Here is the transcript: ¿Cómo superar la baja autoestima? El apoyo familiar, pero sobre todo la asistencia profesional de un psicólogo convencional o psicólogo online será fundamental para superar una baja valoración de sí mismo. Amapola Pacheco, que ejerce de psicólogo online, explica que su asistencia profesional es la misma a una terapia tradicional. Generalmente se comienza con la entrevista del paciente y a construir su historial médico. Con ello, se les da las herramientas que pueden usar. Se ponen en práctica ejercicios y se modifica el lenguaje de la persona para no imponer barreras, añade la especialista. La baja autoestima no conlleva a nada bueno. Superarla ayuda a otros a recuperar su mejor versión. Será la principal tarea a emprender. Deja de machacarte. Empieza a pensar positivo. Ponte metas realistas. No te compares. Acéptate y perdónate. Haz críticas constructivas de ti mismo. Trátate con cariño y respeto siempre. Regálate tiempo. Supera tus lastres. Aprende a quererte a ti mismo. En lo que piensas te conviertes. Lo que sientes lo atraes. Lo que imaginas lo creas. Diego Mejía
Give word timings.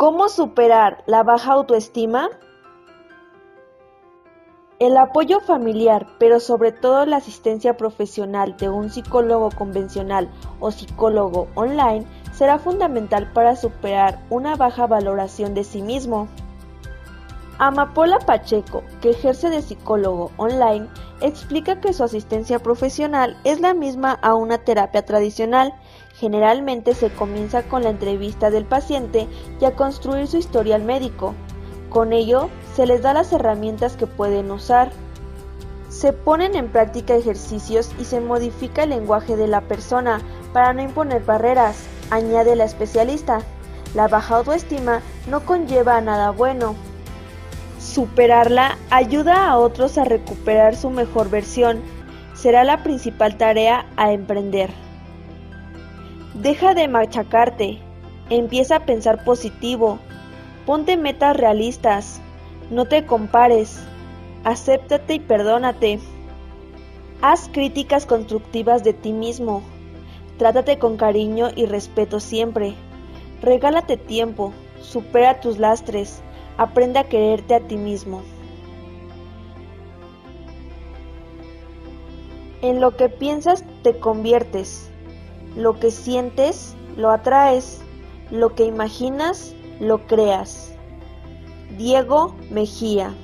¿Cómo 0.00 0.30
superar 0.30 1.04
la 1.04 1.22
baja 1.22 1.52
autoestima? 1.52 2.30
El 4.78 4.96
apoyo 4.96 5.40
familiar, 5.40 6.06
pero 6.18 6.40
sobre 6.40 6.72
todo 6.72 7.04
la 7.04 7.18
asistencia 7.18 7.76
profesional 7.76 8.56
de 8.56 8.70
un 8.70 8.88
psicólogo 8.88 9.50
convencional 9.50 10.30
o 10.58 10.70
psicólogo 10.70 11.48
online 11.54 12.06
será 12.32 12.58
fundamental 12.58 13.30
para 13.34 13.56
superar 13.56 14.24
una 14.30 14.56
baja 14.56 14.86
valoración 14.86 15.52
de 15.52 15.64
sí 15.64 15.82
mismo. 15.82 16.28
Amapola 17.58 18.20
Pacheco, 18.20 18.82
que 19.02 19.10
ejerce 19.10 19.50
de 19.50 19.60
psicólogo 19.60 20.30
online, 20.38 20.88
explica 21.20 21.80
que 21.80 21.92
su 21.92 22.02
asistencia 22.04 22.58
profesional 22.58 23.36
es 23.44 23.60
la 23.60 23.74
misma 23.74 24.12
a 24.12 24.34
una 24.34 24.58
terapia 24.58 25.04
tradicional. 25.04 25.74
Generalmente 26.14 26.94
se 26.94 27.10
comienza 27.10 27.62
con 27.62 27.82
la 27.82 27.90
entrevista 27.90 28.50
del 28.50 28.64
paciente 28.64 29.28
y 29.60 29.64
a 29.64 29.74
construir 29.74 30.26
su 30.26 30.38
historial 30.38 30.82
médico. 30.82 31.34
Con 31.88 32.12
ello, 32.12 32.48
se 32.74 32.86
les 32.86 33.02
da 33.02 33.12
las 33.12 33.32
herramientas 33.32 33.96
que 33.96 34.06
pueden 34.06 34.50
usar. 34.50 34.90
Se 35.88 36.12
ponen 36.12 36.54
en 36.54 36.68
práctica 36.70 37.16
ejercicios 37.16 37.90
y 37.98 38.04
se 38.04 38.20
modifica 38.20 38.84
el 38.84 38.90
lenguaje 38.90 39.36
de 39.36 39.48
la 39.48 39.62
persona 39.62 40.20
para 40.52 40.72
no 40.72 40.82
imponer 40.82 41.24
barreras, 41.24 41.86
añade 42.10 42.54
la 42.56 42.64
especialista. 42.64 43.40
La 43.94 44.06
baja 44.06 44.36
autoestima 44.36 45.00
no 45.28 45.44
conlleva 45.44 45.96
a 45.96 46.00
nada 46.00 46.30
bueno. 46.30 46.76
Superarla 47.90 48.78
ayuda 48.90 49.50
a 49.50 49.58
otros 49.58 49.98
a 49.98 50.04
recuperar 50.04 50.76
su 50.76 50.90
mejor 50.90 51.28
versión. 51.28 51.80
Será 52.34 52.62
la 52.62 52.84
principal 52.84 53.36
tarea 53.36 53.84
a 53.96 54.12
emprender. 54.12 54.70
Deja 56.34 56.72
de 56.74 56.86
machacarte. 56.86 57.80
Empieza 58.28 58.76
a 58.76 58.86
pensar 58.86 59.24
positivo. 59.24 59.98
Ponte 60.66 60.96
metas 60.96 61.36
realistas. 61.36 62.20
No 62.70 62.84
te 62.84 63.06
compares. 63.06 63.80
Acéptate 64.44 65.14
y 65.14 65.18
perdónate. 65.18 65.98
Haz 67.22 67.50
críticas 67.52 68.06
constructivas 68.06 68.84
de 68.84 68.92
ti 68.92 69.12
mismo. 69.12 69.64
Trátate 70.38 70.78
con 70.78 70.96
cariño 70.96 71.48
y 71.56 71.66
respeto 71.66 72.20
siempre. 72.20 72.74
Regálate 73.42 73.96
tiempo. 73.96 74.52
Supera 74.80 75.40
tus 75.40 75.58
lastres. 75.58 76.22
Aprende 76.60 76.98
a 76.98 77.08
quererte 77.08 77.54
a 77.54 77.60
ti 77.60 77.78
mismo. 77.78 78.20
En 82.60 82.82
lo 82.82 82.94
que 82.98 83.08
piensas 83.08 83.64
te 83.82 83.98
conviertes. 83.98 84.90
Lo 85.56 85.80
que 85.80 85.90
sientes 85.90 86.76
lo 86.98 87.12
atraes. 87.12 87.80
Lo 88.30 88.54
que 88.54 88.66
imaginas 88.66 89.54
lo 89.80 90.06
creas. 90.06 90.74
Diego 91.78 92.34
Mejía 92.50 93.14